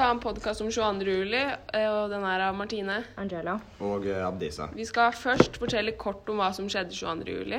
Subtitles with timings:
[0.00, 1.04] skal ha en podkast om 22.
[1.12, 1.40] juli,
[1.76, 3.02] eh, og den er av Martine.
[3.20, 3.58] Angela.
[3.84, 4.70] Og eh, Abdisa.
[4.72, 7.34] Vi skal først fortelle kort om hva som skjedde 22.
[7.34, 7.58] juli.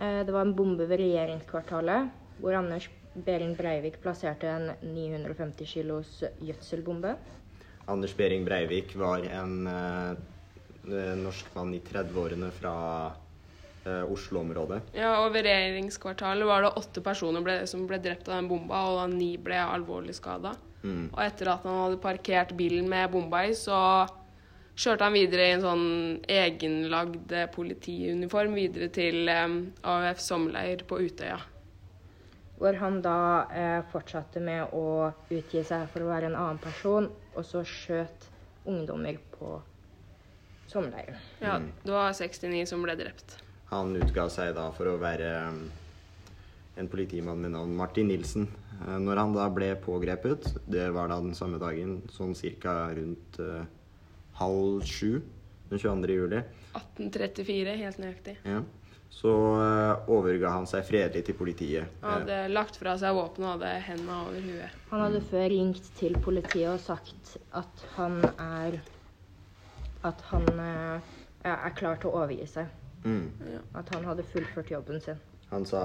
[0.00, 2.08] Eh, Det var en bombe ved regjeringskvartalet,
[2.40, 2.88] hvor Anders
[3.26, 7.12] Behring Breivik plasserte en 950 kilos gjødselbombe.
[7.92, 12.76] Anders Behring Breivik var en eh, norsk mann i 30-årene fra
[13.84, 14.80] eh, Oslo-området.
[14.96, 18.80] Ja, og ved regjeringskvartalet var det åtte personer ble, som ble drept av den bomba,
[18.96, 20.54] og ni ble alvorlig skada.
[20.86, 21.08] Mm.
[21.10, 23.78] Og etter at han hadde parkert bilen med bomba i, så
[24.76, 25.86] kjørte han videre i en sånn
[26.30, 29.46] egenlagd politiuniform videre til eh,
[29.82, 31.38] AUF sommerleir på Utøya.
[32.56, 33.18] Hvor han da
[33.52, 38.30] eh, fortsatte med å utgi seg for å være en annen person, og så skjøt
[38.66, 39.58] ungdommer på
[40.70, 41.18] sommerleiren.
[41.42, 43.36] Ja, det var 69 som ble drept.
[43.70, 45.60] Han utga seg da for å være um,
[46.76, 48.48] en politimann med navn Martin Nilsen.
[48.86, 52.92] Eh, Når han da ble pågrepet, det var da den samme dagen, sånn ca.
[52.96, 53.64] rundt uh,
[54.40, 55.22] halv sju
[55.70, 56.12] den 22.
[56.12, 56.42] juli,
[56.76, 58.36] 1834, helt nøyaktig.
[58.44, 58.60] ja,
[59.10, 61.96] så uh, overga han seg fredelig til politiet.
[62.02, 64.76] Han hadde lagt fra seg våpenet og hadde hendene over huet.
[64.92, 68.82] Han hadde før ringt til politiet og sagt at han er
[70.06, 72.68] At han er klar til å overgi seg.
[73.02, 73.32] Mm.
[73.74, 75.18] At han hadde fullført jobben sin.
[75.52, 75.80] Han sa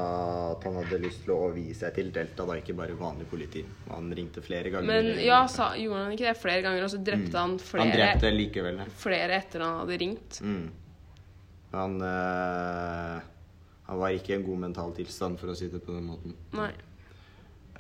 [0.52, 3.62] at han hadde lyst til å vise seg til Delta, da ikke bare vanlig politi.
[3.92, 4.90] Han ringte flere ganger.
[4.90, 7.94] Men ja, sa, gjorde han ikke det flere ganger, og så drepte han flere, Han
[7.94, 8.80] drepte likevel.
[9.04, 10.40] flere etter han hadde ringt.
[10.42, 10.64] Mm.
[11.72, 13.20] Han øh,
[13.86, 16.34] Han var ikke i en god mental tilstand, for å si det på den måten.
[16.58, 16.72] Nei.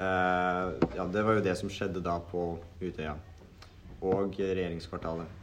[0.01, 2.43] Uh, ja, det var jo det som skjedde da på
[2.81, 3.16] Utøya.
[4.01, 5.39] Og regjeringskvartalet.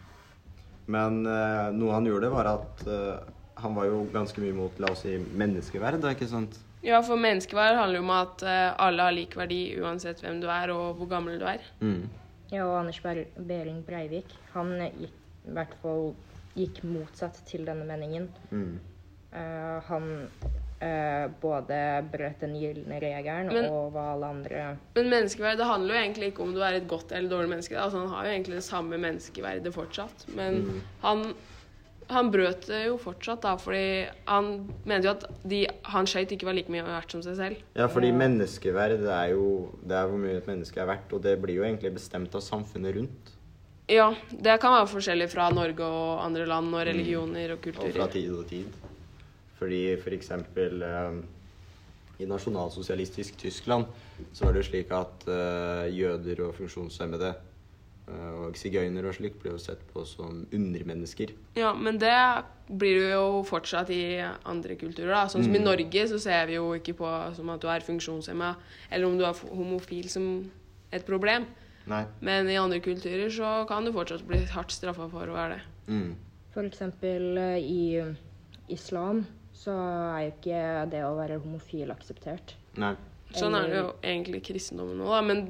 [0.91, 4.92] Men uh, noe han gjorde, var at eh, han var jo ganske mye mot, la
[4.95, 6.59] oss si, menneskeverd, da, ikke sant?
[6.84, 10.47] Ja, for menneskeverd handler jo om at eh, alle har lik verdi uansett hvem du
[10.53, 11.64] er og hvor gammel du er.
[11.83, 12.05] Mm.
[12.53, 15.17] Ja, og Anders Behring Breivik, han gikk
[15.48, 16.12] i hvert fall
[16.59, 18.29] gikk motsatt til denne meningen.
[18.51, 18.79] Mm.
[19.29, 20.06] Uh, han
[20.80, 21.79] uh, både
[22.13, 24.63] brøt den gylne regelen Men- og hva alle andre
[24.96, 27.77] Men menneskeverd det handler jo egentlig ikke om du er et godt eller dårlig menneske.
[27.77, 30.27] Altså, han har jo egentlig det samme menneskeverdet fortsatt.
[30.36, 31.27] Men han,
[32.08, 34.51] han brøt det jo fortsatt, da, fordi han
[34.89, 37.64] mente jo at de han skøyt, ikke var like mye verdt som seg selv.
[37.77, 39.48] Ja, fordi menneskeverd det er jo
[39.83, 42.45] det er hvor mye et menneske er verdt, og det blir jo egentlig bestemt av
[42.45, 43.35] samfunnet rundt.
[43.89, 47.95] Ja, det kan være forskjellig fra Norge og andre land og religioner og kulturer.
[47.95, 48.80] Og fra tid og tid.
[49.58, 51.20] Fordi for eksempel eh,
[52.23, 53.89] i nasjonalsosialistisk Tyskland
[54.33, 57.33] så var det jo slik at eh, jøder og funksjonshemmede
[58.08, 61.35] og sigøynere og slikt blir jo sett på som undermennesker.
[61.58, 62.14] Ja, men det
[62.69, 65.13] blir du jo fortsatt i andre kulturer.
[65.14, 65.23] da.
[65.33, 68.55] Sånn som i Norge så ser vi jo ikke på som at du er funksjonshemma
[68.91, 70.29] eller om du er homofil som
[70.92, 71.48] et problem.
[71.89, 72.05] Nei.
[72.20, 75.63] Men i andre kulturer så kan du fortsatt bli hardt straffa for å være det.
[75.89, 76.11] Mm.
[76.52, 79.25] For eksempel eh, i islam
[79.57, 82.55] så er jo ikke det å være homofil akseptert.
[82.79, 82.95] Nei.
[83.36, 85.20] Sånn er det jo egentlig i kristendommen da.
[85.20, 85.42] Men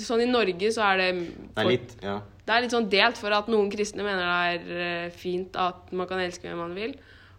[0.00, 2.20] sånn i Norge så er det Det er litt Ja.
[2.50, 5.92] Det er litt sånn delt, for at noen kristne mener det er eh, fint at
[5.94, 6.96] man kan elske hvem man vil.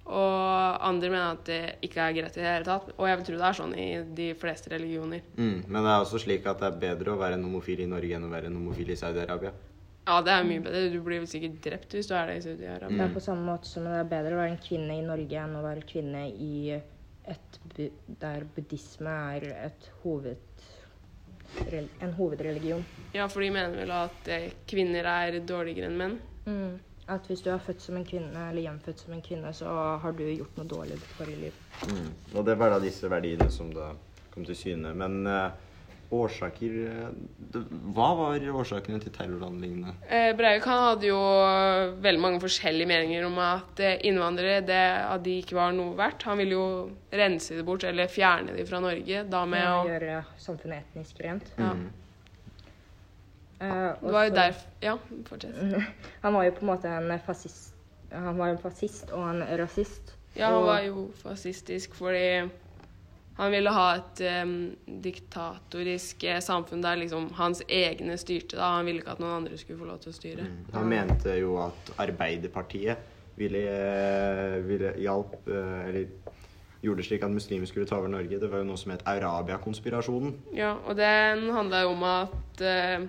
[0.08, 2.94] Og andre mener at det ikke er greit i det hele tatt.
[2.96, 3.90] Og jeg vil tro det er sånn i
[4.22, 5.26] de fleste religioner.
[5.36, 5.68] Mm.
[5.68, 8.16] Men det er også slik at det er bedre å være en homofil i Norge
[8.18, 9.52] enn å være en homofil i Saudi-Arabia.
[10.08, 10.88] Ja, det er mye bedre.
[10.90, 12.98] Du blir vel sikkert drept hvis du er det i Saudi-Arabia.
[12.98, 15.44] Det er på samme måte som det er bedre å være en kvinne i Norge
[15.44, 16.80] enn å være kvinne i
[17.30, 17.60] et
[18.22, 20.36] der buddhisme er et hoved,
[21.72, 22.86] en hovedreligion.
[23.14, 26.18] Ja, for de mener vel at eh, kvinner er dårligere enn menn.
[26.46, 26.78] Mm.
[27.12, 29.72] At hvis du er født som en kvinne, eller hjemfødt som en kvinne, så
[30.02, 31.60] har du gjort noe dårlig i ditt forrige liv.
[31.90, 32.12] Mm.
[32.38, 33.92] Og det var da disse verdiene som da
[34.32, 34.94] kom til syne.
[34.98, 35.71] Men eh,
[36.12, 37.62] årsaker eh,
[37.96, 39.94] Hva var årsakene til terrorhandlingene?
[40.08, 41.20] Eh, Breivik han hadde jo
[42.04, 46.28] veldig mange forskjellige meninger om at eh, innvandrere det, at de ikke var noe verdt.
[46.28, 46.68] Han ville jo
[47.16, 49.24] rense det bort, eller fjerne de fra Norge.
[49.32, 51.52] Da med å gjøre samfunnet etnisk rent.
[51.58, 51.74] ja.
[51.80, 51.90] Mm.
[53.62, 54.98] Eh, Det var jo derfor Ja,
[55.30, 55.56] fortsett.
[56.24, 57.74] Han var jo på en måte en fascist.
[58.12, 60.16] Han var en fascist og en rasist.
[60.36, 62.50] Ja, han var jo fascistisk fordi
[63.42, 64.52] han ville ha et um,
[65.02, 68.60] diktatorisk eh, samfunn der liksom hans egne styrte.
[68.60, 68.76] da.
[68.78, 70.46] Han ville ikke at noen andre skulle få lov til å styre.
[70.76, 73.10] Han mente jo at Arbeiderpartiet
[73.40, 76.38] ville, eh, ville hjalp eh, Eller
[76.82, 78.40] gjorde slik at muslimer skulle ta over Norge.
[78.40, 80.38] Det var jo noe som het Arabia-konspirasjonen.
[80.58, 83.06] Ja, og den handla jo om at uh,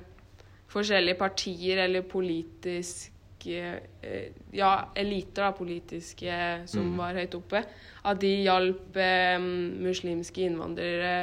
[0.72, 3.11] forskjellige partier eller politiske eh,
[3.50, 6.34] Ja, eliter, da, politiske,
[6.70, 7.62] som var høyt oppe,
[8.06, 11.14] at de hjalp eh, muslimske innvandrere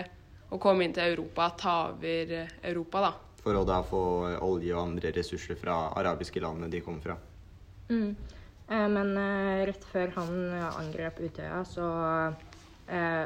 [0.49, 3.11] å komme inn til Europa, ta over eh, Europa, da.
[3.39, 4.01] For å da få
[4.43, 7.15] olje og andre ressurser fra arabiske landene de kom fra.
[7.89, 8.15] Mm.
[8.69, 11.89] Eh, men eh, rett før han eh, angrep Utøya, så
[12.89, 13.25] eh,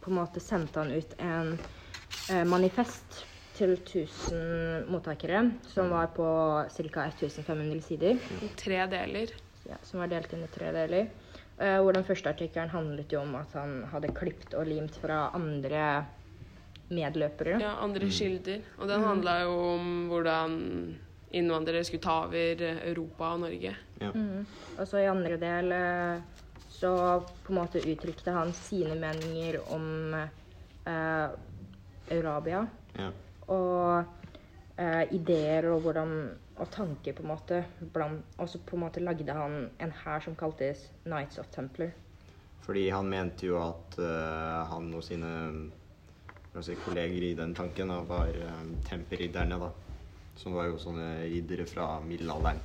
[0.00, 3.24] på en måte sendte han ut en eh, manifest
[3.54, 6.26] til 1000 mottakere, som var på
[6.74, 7.06] ca.
[7.06, 8.18] 1500 sider.
[8.58, 9.34] Tre deler.
[9.68, 11.08] Ja, som var delt inn i tre deler.
[11.54, 15.28] Eh, hvor den første artikkelen handlet jo om at han hadde klipt og limt fra
[15.36, 16.04] andre
[16.90, 17.60] medløpere.
[17.62, 18.60] Ja, andre kilder.
[18.78, 20.58] Og den handla jo om hvordan
[21.34, 23.74] innvandrere skulle ta over Europa og Norge.
[24.00, 24.10] Ja.
[24.14, 24.46] Mm.
[24.78, 26.94] Og så i andre del eh, så
[27.44, 31.28] på en måte uttrykte han sine meninger om eh,
[32.14, 32.66] Eurabia.
[32.98, 33.10] Ja.
[33.52, 34.04] Og
[34.78, 36.16] eh, ideer og hvordan
[36.54, 37.64] og tanker, på en måte.
[38.38, 41.90] Og så på en måte lagde han en hær som kaltes Knights of Templar.
[42.64, 45.32] Fordi han mente jo at uh, han og sine
[46.62, 49.72] si, kolleger i den tanken da, var um, temperridderne, da.
[50.38, 52.62] Som var jo sånne riddere fra middelalderen.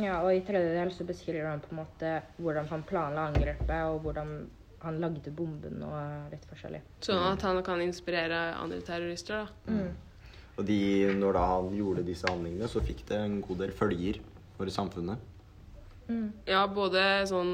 [0.00, 3.80] Ja, og i tredje del så beskriver han på en måte hvordan han planla angrepet,
[3.90, 4.36] og hvordan
[4.84, 6.80] han lagde bomben og litt forskjellig.
[7.04, 9.72] Sånn at han kan inspirere andre terrorister, da.
[9.72, 9.94] Mm.
[10.54, 10.78] Og de,
[11.18, 14.20] når da han gjorde disse handlingene, så fikk det en god del følger
[14.58, 15.18] for samfunnet.
[16.06, 16.28] Mm.
[16.46, 17.50] Ja, både sånn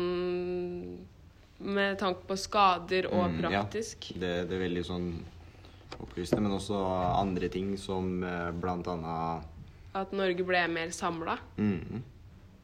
[1.61, 3.63] med tanke på skader og Mm, ja.
[3.71, 5.09] Det, det er veldig sånn
[6.01, 6.77] opplyste, men også
[7.21, 9.47] andre ting som eh, blant annet
[9.95, 11.39] At Norge ble mer samla.
[11.59, 12.03] mm,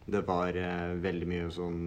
[0.06, 1.80] Det var eh, veldig mye sånn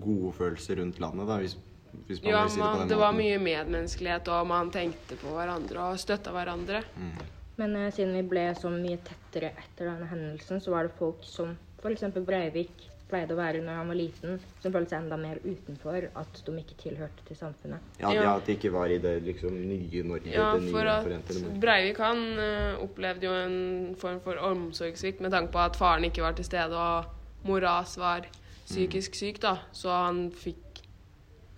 [0.00, 1.56] gode følelser rundt landet, da, hvis,
[1.92, 5.90] Ja, vil si det på man, det var mye medmenneskelighet, og man tenkte på hverandre
[5.90, 6.82] og støtta hverandre.
[6.96, 7.18] Mm.
[7.60, 11.24] Men eh, siden vi ble så mye tettere etter denne hendelsen, så var det folk
[11.28, 11.52] som
[11.82, 12.08] f.eks.
[12.24, 16.38] Breivik pleide å være når han var liten, som følte seg enda mer utenfor, at
[16.46, 17.92] de ikke tilhørte til samfunnet.
[18.00, 18.36] Ja, ja, Ja.
[18.36, 21.60] at de ikke var i det liksom nye Norge, Ja, det nye for at.
[21.60, 26.24] Breivik han uh, opplevde jo en form for omsorgssvikt med tanke på at faren ikke
[26.24, 27.04] var til stede, og
[27.44, 28.24] moras var
[28.64, 29.58] psykisk syk, da.
[29.76, 30.71] Så han fikk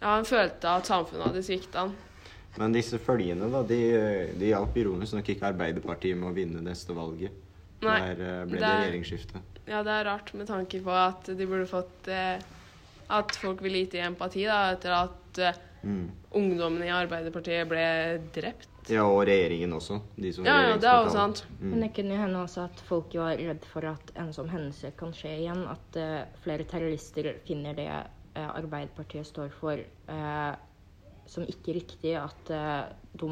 [0.05, 1.95] Ja, han følte at samfunnet hadde svikta han.
[2.61, 3.79] Men disse følgene, da, de,
[4.39, 7.33] de hjalp ironisk nok ikke Arbeiderpartiet med å vinne neste valget.
[7.83, 9.41] Nei, Der eh, ble det det er- regjeringsskifte.
[9.67, 12.37] Ja, det er rart med tanke på at de burde fått eh,
[13.11, 16.07] At folk ville gitt dem empati da, etter at eh, Mm.
[16.33, 17.83] ungdommene i Arbeiderpartiet ble
[18.33, 18.71] drept.
[18.89, 19.99] Ja, og regjeringen også.
[20.17, 21.43] De som Ja, ja, det er også sant.
[21.61, 21.67] Mm.
[21.75, 25.13] Men det kunne hende også at folk var redd for at en sånn hendelse kan
[25.13, 25.61] skje igjen.
[25.69, 27.91] At eh, flere terrorister finner det
[28.43, 30.55] Arbeiderpartiet står for, eh,
[31.27, 32.15] som ikke riktig.
[32.19, 32.81] At eh,
[33.15, 33.31] de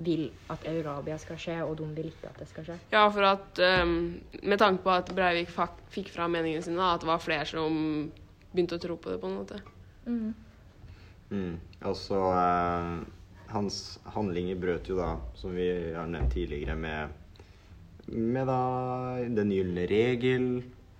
[0.00, 2.78] vil at Eurabia skal skje, og de vil ikke at det skal skje.
[2.92, 7.02] Ja, for at um, Med tanke på at Breivik fak fikk fram meningene sine, at
[7.04, 8.10] det var flere som
[8.50, 9.60] begynte å tro på det, på en måte.
[10.06, 10.34] Mm.
[11.30, 11.56] Mm.
[11.86, 12.94] Altså eh,
[13.52, 17.16] Hans handlinger brøt jo da, som vi har nevnt tidligere, med
[18.10, 18.60] med da
[19.30, 20.46] den gylne regel,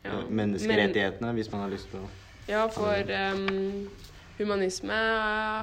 [0.05, 1.99] Ja, menneskerettighetene, menneskerettighetene, hvis man har lyst på
[2.51, 3.89] Ja, for um,
[4.39, 4.97] humanisme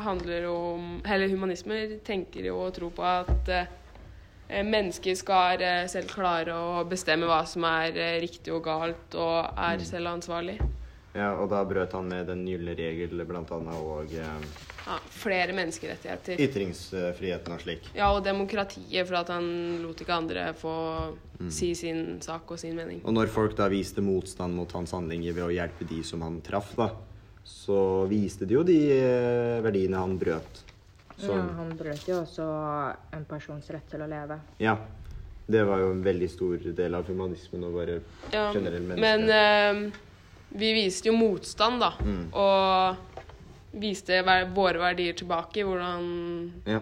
[0.06, 5.84] handler jo om Eller humanisme tenker jo og tror på at uh, mennesker skal uh,
[5.92, 10.56] selv klare å bestemme hva som er uh, riktig og galt, og er selv ansvarlig.
[11.12, 14.16] Ja, og da brøt han med den gylne regel blant annet og
[14.88, 16.40] Ja, flere menneskerettigheter.
[16.40, 17.90] ytringsfriheten og slik.
[17.98, 20.76] Ja, og demokratiet, for at han lot ikke andre få
[21.40, 21.52] Mm.
[21.52, 23.02] si sin sak og sin mening.
[23.06, 26.40] Og når folk da viste motstand mot hans handlinger ved å hjelpe de som han
[26.42, 26.90] traff, da,
[27.46, 30.64] så viste det jo de eh, verdiene han brøt.
[31.20, 32.48] Ja, han brøt jo også
[33.14, 34.40] en persons rett til å leve.
[34.60, 34.78] ja.
[35.50, 38.02] Det var jo en veldig stor del av humanismen og bare
[38.34, 39.86] Ja, generell men menneskerett.
[39.94, 41.92] eh, vi viste jo motstand, da.
[42.04, 42.34] Mm.
[42.34, 42.98] Og
[43.74, 44.22] viste
[44.56, 45.64] våre verdier tilbake.
[45.64, 46.80] Hvordan Ja.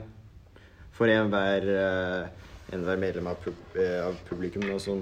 [0.91, 2.27] For enhver uh,
[2.73, 3.37] enhver medlem av,
[3.75, 4.99] eh, av publikum da, som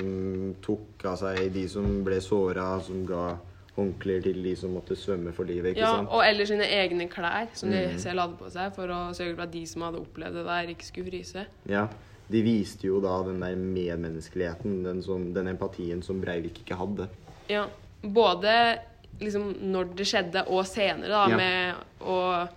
[0.62, 3.38] tok av seg de som ble såra, som ga
[3.78, 6.10] håndklær til de som måtte svømme for livet, ikke Ja, sant?
[6.12, 7.98] og eller sine egne klær, som de Mm.
[8.00, 10.68] selv hadde på seg, for å sørge for at de som hadde opplevd det der,
[10.76, 11.46] ikke skulle fryse.
[11.66, 11.88] Ja.
[12.30, 17.08] De viste jo da den der medmenneskeligheten, den, som, den empatien som Breivik ikke hadde.
[17.50, 17.66] Ja,
[18.04, 18.80] både
[19.20, 21.38] liksom når det skjedde, og senere, da, Ja.
[21.38, 22.48] med å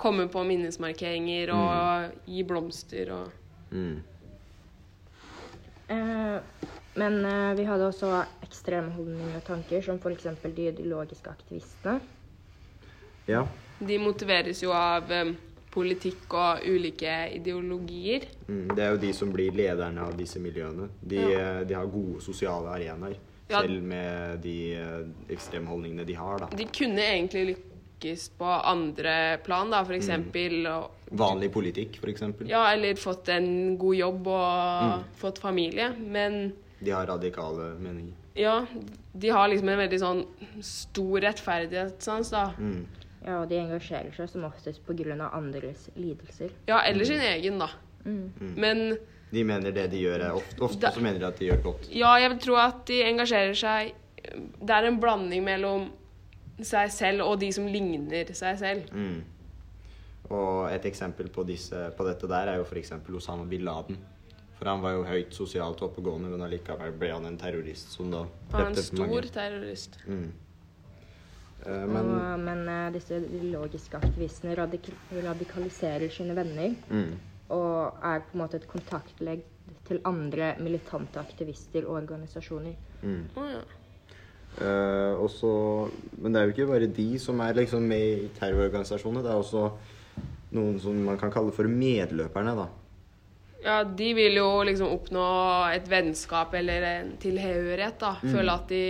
[0.00, 3.36] komme på minnesmarkeringer og gi blomster og
[3.70, 4.02] Mm.
[5.88, 6.40] Eh,
[6.94, 8.08] men eh, vi hadde også
[8.42, 10.26] ekstreme holdninger og tanker, som f.eks.
[10.42, 12.00] de ideologiske aktivistene.
[13.30, 13.44] Ja.
[13.78, 15.32] De motiveres jo av eh,
[15.70, 18.26] politikk og ulike ideologier.
[18.48, 18.74] Mm.
[18.74, 20.88] Det er jo de som blir lederne av disse miljøene.
[21.00, 21.64] De, ja.
[21.64, 23.18] de har gode sosiale arenaer.
[23.50, 23.60] Ja.
[23.64, 26.48] Selv med de ekstremholdningene ekstreme holdningene de har, da.
[26.56, 30.62] De kunne egentlig lykkes på andre plan, da, eksempel.
[30.70, 32.22] Og, Vanlig politikk, f.eks.
[32.46, 35.90] ja, eller fått en god jobb og fått familie.
[35.98, 38.14] Men De har radikale meninger.
[38.34, 38.66] ja,
[39.12, 40.24] de har liksom en veldig sånn
[40.62, 42.46] stor rettferdighetssans, da.
[42.58, 42.86] Mm.
[43.20, 45.28] Ja, og de engasjerer seg som oftest pga.
[45.32, 46.50] andres lidelser.
[46.66, 47.68] Ja, eller sin egen, da.
[48.04, 48.54] Mm.
[48.56, 48.96] Men
[49.30, 51.62] De mener det de gjør, er ofte, ofte Da- så mener de at de gjør
[51.62, 51.88] godt.
[51.94, 53.92] ja, jeg vil tro at de engasjerer seg
[54.60, 55.90] Det er en blanding mellom
[56.62, 58.90] seg selv og de som ligner seg selv.
[58.92, 59.22] Mm.
[60.30, 62.92] Og et eksempel på, disse, på dette der er jo f.eks.
[63.16, 63.96] Osama bin Laden.
[64.58, 68.26] For han var jo høyt sosialt oppegående, men allikevel ble han en terrorist som da
[68.52, 69.32] Han er en stor mange.
[69.32, 69.96] terrorist.
[70.06, 70.28] Mm.
[71.64, 77.10] Uh, men og, men uh, disse ideologiske aktivistene radik radikaliserer sine venner mm.
[77.50, 79.44] Og er på en måte et kontaktledd
[79.88, 82.76] til andre militante aktivister og organisasjoner.
[83.02, 83.22] Mm.
[83.34, 83.60] Å ja.
[84.60, 89.22] Eh, og men det er jo ikke bare de som er liksom med i terrororganisasjonene.
[89.24, 89.64] Det er også
[90.58, 92.68] noen som man kan kalle for medløperne, da.
[93.60, 95.26] Ja, de vil jo liksom oppnå
[95.74, 98.16] et vennskap eller en tilhørighet, da.
[98.22, 98.32] Mm.
[98.34, 98.84] Føle at de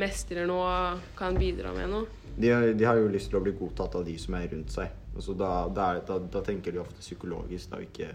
[0.00, 0.72] mestrer noe
[1.18, 2.19] kan bidra med noe.
[2.40, 4.72] De, har- de har jo lyst til å bli godtatt av de som er rundt
[4.72, 4.88] seg.
[5.14, 8.08] Altså, da, da, da, da tenker de ofte psykologisk, da, ikke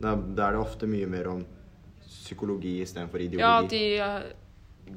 [0.00, 1.44] da, da er det ofte mye mer om
[2.04, 3.40] psykologi istedenfor ideologi.
[3.40, 4.32] Ja, de eh,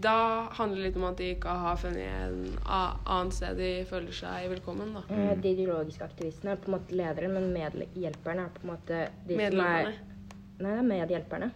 [0.03, 0.13] Da
[0.58, 4.50] handler det litt om at de ikke har funnet en annet sted de føler seg
[4.51, 5.03] velkommen, da.
[5.08, 5.41] Mm.
[5.41, 9.38] De ideologiske aktivistene er på en måte ledere, men medhjelperne er på en måte de
[9.39, 9.96] som er Nei,
[10.60, 11.50] det er medhjelperne.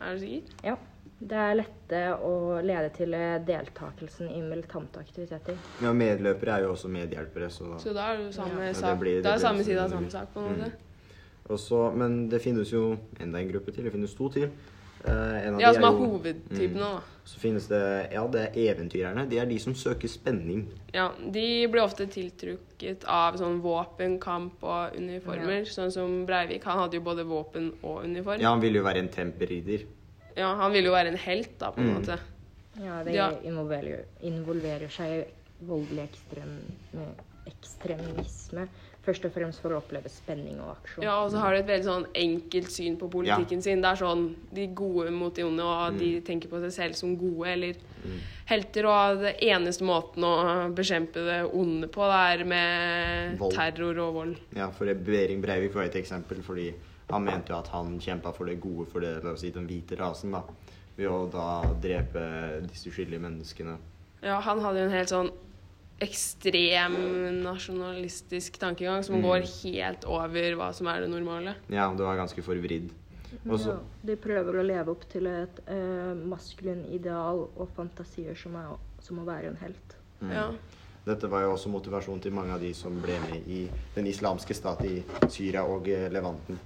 [0.00, 0.58] Er du sikker?
[0.66, 0.74] Ja.
[1.18, 5.56] Det er lette å lede til eh, deltakelsen i militante aktiviteter.
[5.80, 8.72] Ja, medløpere er jo også medhjelpere, så da Så da er det jo samme Ja,
[8.72, 10.70] det blir- det det er samme side av samme sak, på en måte.
[10.72, 10.82] Mm.
[11.48, 13.84] Også, Men det finnes jo enda en gruppe til.
[13.84, 14.50] Det finnes to til.
[15.06, 15.12] Uh,
[15.46, 17.00] en av Ja, de som er jo- hovedtypene, da.
[17.24, 19.28] Så finnes det Ja, det er eventyrerne.
[19.28, 20.66] De er de som søker spenning.
[20.92, 25.62] Ja, de blir ofte tiltrukket av sånn våpen, kamp og uniformer.
[25.64, 26.64] Sånn som Breivik.
[26.64, 28.40] Han hadde jo både våpen og uniform.
[28.40, 29.84] Ja, han ville jo være en temperridder.
[30.36, 31.94] Ja, han vil jo være en helt, da, på en Mm.
[32.00, 32.18] måte.
[32.82, 33.30] Ja, det Ja.
[33.42, 35.24] Involverer, involverer seg i
[35.64, 36.58] voldelig ekstrem,
[37.46, 38.66] ekstremisme.
[39.06, 41.04] Først og fremst for å oppleve spenning og aksjon.
[41.06, 43.80] Ja, og så har de et veldig sånn enkelt syn på politikken sin.
[43.80, 45.98] Det er sånn de gode mot de onde, og Mm.
[45.98, 47.76] de tenker på seg selv som gode eller
[48.46, 48.84] helter.
[48.86, 53.54] Og det eneste måten å bekjempe det onde på, det er med Vold.
[53.54, 54.36] terror og vold.
[54.56, 56.74] Ja, for Behring Breivik var et eksempel, fordi
[57.10, 59.66] han mente jo at han kjempa for det gode for det, la oss si, den
[59.68, 60.42] hvite rasen, da.
[60.96, 62.22] Ved å da drepe
[62.66, 63.76] disse uskyldige menneskene.
[64.24, 65.30] Ja, han hadde jo en helt sånn
[66.00, 66.94] ekstrem
[67.44, 69.22] nasjonalistisk tankegang som Mm.
[69.22, 71.54] går helt over hva som er det normale.
[71.68, 72.90] Ja, det var ganske forvridd.
[73.46, 78.54] Også, Ja, de prøver å leve opp til et eh, maskulin ideal og fantasier som,
[78.56, 79.96] er, som å være en helt.
[80.22, 80.30] mm.
[80.32, 80.50] Ja.
[81.06, 84.54] Dette var jo også motivasjon til mange av de som ble med i den islamske
[84.54, 86.58] stat i Syria og eh, Levanten.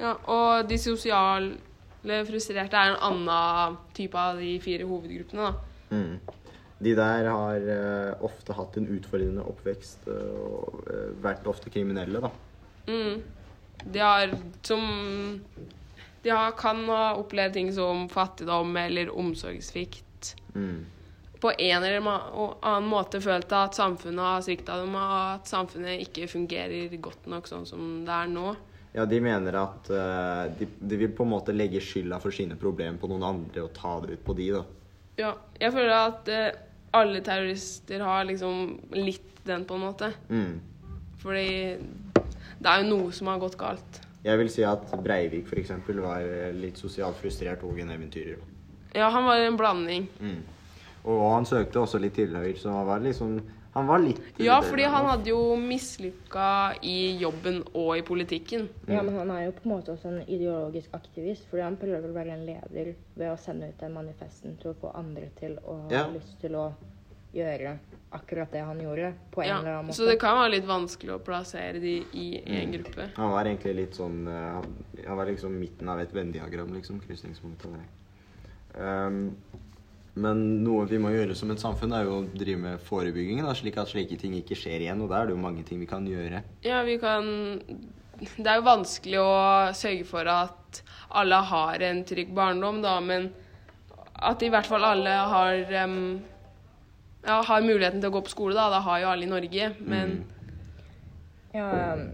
[0.00, 0.16] Ja.
[0.32, 5.96] Og de sosiale frustrerte er en annen type av de fire hovedgruppene, da.
[5.96, 6.42] Mm.
[6.78, 12.20] De der har uh, ofte hatt en utfordrende oppvekst uh, og uh, vært ofte kriminelle,
[12.20, 12.30] da.
[12.90, 13.22] Mm.
[13.92, 14.34] De har
[14.64, 14.84] som
[16.24, 20.34] De har, kan ha opplevd ting som fattigdom eller omsorgssvikt.
[20.54, 20.84] Mm.
[21.40, 26.26] På en eller annen måte følt at samfunnet har svikta dem, og at samfunnet ikke
[26.28, 28.56] fungerer godt nok sånn som det er nå.
[28.96, 32.56] Ja, de mener at uh, de, de vil på en måte legge skylda for sine
[32.56, 34.62] problemer på noen andre og ta det ut på de, da.
[35.20, 36.62] Ja, jeg føler at uh,
[36.96, 40.10] alle terrorister har liksom litt den, på en måte.
[40.32, 40.56] Mm.
[41.20, 41.48] Fordi
[42.56, 44.00] det er jo noe som har gått galt.
[44.26, 45.74] Jeg vil si at Breivik f.eks.
[46.00, 48.40] var eh, litt sosialt frustrert og en eventyrer.
[48.96, 50.08] Ja, han var en blanding.
[50.18, 50.40] Mm.
[51.06, 53.36] Og han søkte også litt tilhør, så han var liksom
[53.76, 56.46] Han var litt Ja, fordi han hadde jo mislykka
[56.82, 58.68] i jobben og i politikken.
[58.88, 62.08] Ja, men han er jo på en måte også en ideologisk aktivist, fordi han prøver
[62.08, 65.58] å være en leder ved å sende ut den manifesten til å få andre til
[65.64, 66.06] å ha Ja.
[66.14, 66.70] lyst til å
[67.36, 67.74] gjøre
[68.16, 69.96] akkurat det han gjorde, på en Ja, eller annen måte.
[69.98, 73.10] så det kan være litt vanskelig å plassere de i en gruppe.
[73.16, 74.64] Han var egentlig litt sånn eh, Han,
[75.06, 77.00] han var liksom midten av et Venn-diagram, liksom.
[77.04, 77.84] Krysningspunktet der.
[79.06, 79.36] Um,
[80.16, 83.52] men noe vi må gjøre som et samfunn, er jo å drive med forebygging, da,
[83.56, 85.02] slik at slike ting ikke skjer igjen.
[85.04, 86.40] Og da er det jo mange ting vi kan gjøre.
[86.64, 87.26] Ja, vi kan
[88.16, 89.34] Det er jo vanskelig å
[89.76, 90.80] sørge for at
[91.20, 93.28] alle har en trygg barndom, da, men
[94.16, 95.98] at i hvert fall alle har um,
[97.26, 98.70] ja, har muligheten til å gå på skole, da.
[98.72, 100.16] Det har jo alle i Norge, men
[101.56, 101.68] Ja,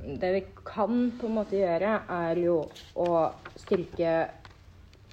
[0.06, 2.60] det vi kan på en måte gjøre, er jo
[2.98, 3.08] å
[3.62, 4.12] styrke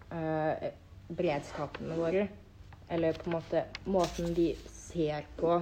[0.10, 0.70] uh,
[1.10, 2.28] beredskapene våre.
[2.90, 5.62] Eller på en måte måten vi ser på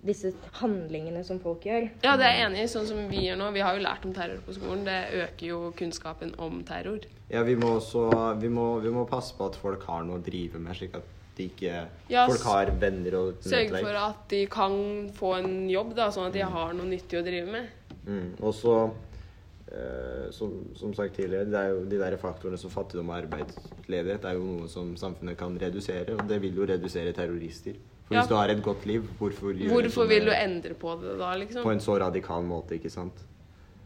[0.00, 0.30] disse
[0.60, 1.88] handlingene som folk gjør.
[2.04, 2.68] Ja, det er jeg enig i.
[2.72, 3.50] Sånn som vi gjør nå.
[3.52, 4.84] Vi har jo lært om terror på skolen.
[4.86, 7.04] Det øker jo kunnskapen om terror.
[7.30, 8.06] Ja, vi må også
[8.40, 11.16] vi må, vi må passe på at folk har noe å drive med, slik at
[11.36, 14.74] de ikke Ja, Folk har venner og Sørge for at de kan
[15.16, 17.70] få en jobb, da, sånn at de har noe nyttig å drive med.
[18.06, 18.26] Mm.
[18.40, 18.74] Og så,
[20.34, 24.34] som, som sagt tidligere, det er jo de der faktorene som fattigdom og arbeidsledighet er
[24.34, 27.74] jo noe som samfunnet kan redusere, og det vil jo redusere terrorister.
[28.08, 28.20] For Ja.
[28.22, 31.62] hvis du har et godt liv, hvorfor Hvorfor vil du endre på det da, liksom?
[31.62, 33.12] På en så radikal måte, ikke sant?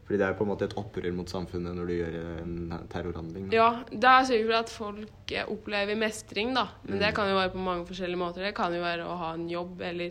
[0.06, 3.50] Fordi det er på en måte et opprør mot samfunnet når du gjør en terrorhandling.
[3.50, 3.56] da.
[3.56, 6.68] Ja, det er sikkert at folk eh, opplever mestring, da.
[6.84, 7.00] Men Mm.
[7.00, 8.42] det kan jo være på mange forskjellige måter.
[8.44, 10.10] Det kan jo være å ha en jobb, eller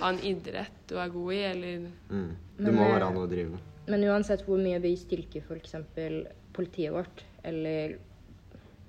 [0.00, 2.30] ha en idrett du er god i, eller Mm.
[2.58, 3.60] Det må eh, være an å drive med.
[3.88, 5.74] Men uansett hvor mye vi styrker f.eks.
[6.52, 7.98] politiet vårt, eller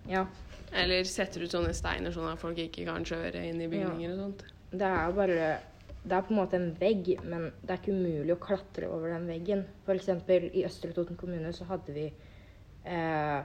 [0.10, 0.26] Ja.
[0.74, 4.20] Eller setter ut sånne steiner sånn at folk ikke kan kjøre inn i bygninger og
[4.24, 4.44] sånt.
[4.72, 5.60] Det er bare
[6.00, 9.12] Det er på en måte en vegg, men det er ikke umulig å klatre over
[9.12, 9.66] den veggen.
[9.86, 10.08] F.eks.
[10.56, 12.06] i Østre Toten kommune så hadde vi
[12.86, 13.42] eh,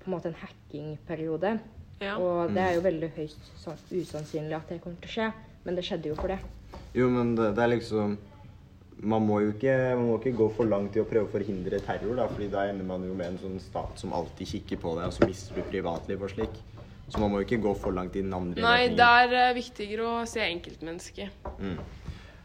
[0.00, 1.52] på en måte en hackingperiode.
[2.02, 2.16] Ja.
[2.18, 3.52] Og det er jo veldig høyst
[3.92, 5.28] usannsynlig at det kommer til å skje,
[5.64, 6.40] men det skjedde jo for det.
[6.98, 8.18] Jo, men det, det er liksom
[9.02, 11.80] man må jo ikke, man må ikke gå for langt i å prøve å forhindre
[11.84, 14.94] terror, da, fordi da ender man jo med en sånn stat som alltid kikker på
[14.96, 16.56] deg, og så mister du privatliv og slik.
[17.08, 18.96] Så man må jo ikke gå for langt i den andre Nei, retningen.
[18.98, 21.28] det er eh, viktigere å se enkeltmennesket.
[21.60, 21.76] Mm.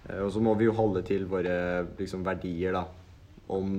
[0.09, 1.55] Eh, Og så må vi jo holde til våre
[1.97, 2.83] liksom, verdier da,
[3.49, 3.71] om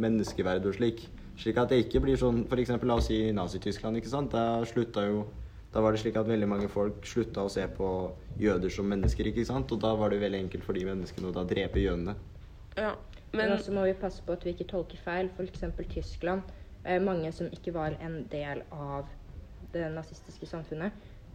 [0.00, 1.02] menneskeverd og slik.
[1.40, 3.96] Slik at det ikke blir sånn For eksempel, la oss si Nazi-Tyskland.
[3.96, 4.30] ikke sant?
[4.30, 5.24] Da slutta jo
[5.72, 7.88] da var det slik at veldig mange folk slutta å se på
[8.42, 9.28] jøder som mennesker.
[9.30, 9.70] ikke sant?
[9.70, 12.16] Og da var det veldig enkelt for de menneskene å da drepe jødene.
[12.76, 12.96] Ja.
[13.30, 15.30] Men Men også må vi passe på at vi ikke tolker feil.
[15.36, 15.62] F.eks.
[15.92, 16.42] Tyskland.
[16.84, 19.06] Eh, mange som ikke var en del av
[19.72, 20.92] det nazistiske samfunnet.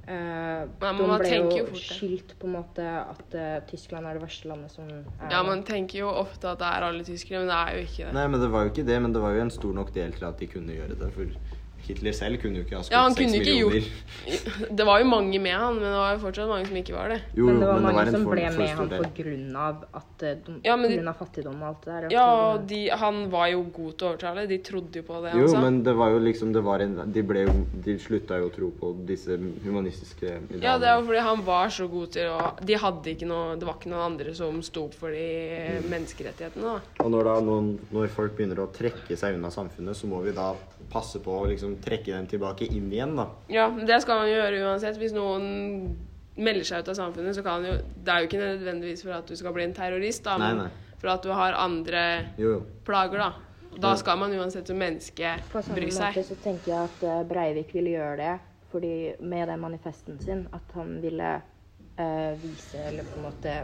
[0.08, 4.22] Eh, men de man ble jo skyldt på en måte at uh, Tyskland er det
[4.22, 7.50] verste landet som er ja, man tenker jo ofte at det er alle tyskere, men
[7.50, 8.14] det er jo ikke det.
[8.14, 10.14] Nei, men det var jo ikke det, men det var jo en stor nok del
[10.14, 11.10] til at de kunne gjøre det.
[11.16, 11.55] For
[11.86, 13.90] Hitler selv kunne jo ikke ha skutt Ja, seks ja, millioner.
[14.26, 16.96] gjort Det var jo mange med han, men det var jo fortsatt mange som ikke
[16.96, 17.20] var det.
[17.38, 19.66] Jo, men det var mange en som ble med han pga.
[20.00, 22.08] at eh, de, Ja, men de- grunn av fattigdom og alt det der.
[22.16, 24.48] Ja, og de, han var jo god til å overtale.
[24.50, 25.62] De trodde jo på det han Jo, sa.
[25.62, 28.54] men det var jo liksom det var en, De ble jo De slutta jo å
[28.56, 30.64] tro på disse humanistiske idealene.
[30.66, 33.56] Ja, det er jo fordi han var så god til å De hadde ikke noe
[33.60, 37.04] Det var ikke noen andre som sto opp for de menneskerettighetene, da.
[37.04, 40.34] Og når, da noen, når folk begynner å trekke seg unna samfunnet, så må vi
[40.36, 40.52] da
[40.92, 43.28] passe på å liksom trekke dem tilbake inn igjen, da.
[43.52, 44.98] Ja, det skal man jo gjøre uansett.
[45.02, 45.96] Hvis noen
[46.36, 49.28] melder seg ut av samfunnet, så kan jo Det er jo ikke nødvendigvis for at
[49.28, 50.70] du skal bli en terrorist, da, men nei.
[51.00, 52.06] for at du har andre
[52.38, 52.62] Jo, jo.
[52.88, 53.32] plager, da.
[53.82, 56.26] Da skal man uansett som menneske på samme bry måte seg.
[56.26, 58.36] så tenker jeg at eh, Breivik ville gjøre det
[58.72, 61.34] fordi med den manifesten sin at han ville
[61.98, 63.56] eh, vise eller på en måte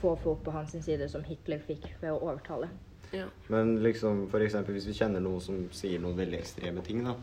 [0.00, 2.68] få folk på hans side som Hitler fikk ved å overtale.
[3.14, 3.26] Ja.
[3.48, 7.14] Men liksom, for eksempel hvis vi kjenner noen som sier noen veldig ekstreme ting, da.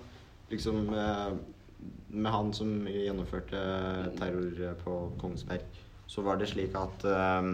[0.54, 1.30] Liksom eh,
[2.14, 3.62] med han som gjennomførte
[4.20, 5.64] terror på Kongsberg,
[6.08, 7.48] så var det slik at eh,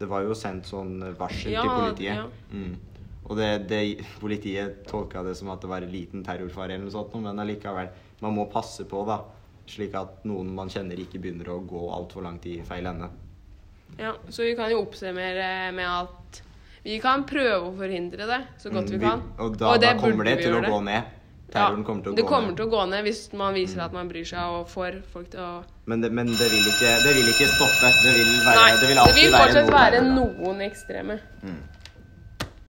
[0.00, 2.22] det var jo sendt sånn varsel Ja, til politiet.
[2.22, 2.28] ja.
[2.54, 2.78] Mm.
[3.30, 3.80] Og det, det,
[4.18, 7.90] politiet tolka det som at det var en liten terrorfare eller noe sånt, men allikevel.
[8.24, 9.20] Man må passe på, da.
[9.70, 13.10] Slik at noen man kjenner ikke begynner å gå altfor langt i feil ende.
[14.00, 14.14] ja.
[14.28, 16.40] Så vi kan jo oppsummere med at
[16.82, 19.22] vi kan prøve å forhindre det så godt Mm, vi og kan.
[19.38, 21.16] Og da, da kommer det til å gå ned.
[21.50, 24.10] Terroren kommer til å det kommer til å gå ned hvis man viser at man
[24.10, 25.50] bryr seg og får folk til å
[25.90, 27.90] Men det, men det, vil, ikke, det vil ikke stoppe.
[28.04, 31.18] Det vil, være, Nei, det vil det alltid vil være fortsatt være noen ekstreme.
[31.42, 31.60] Mm.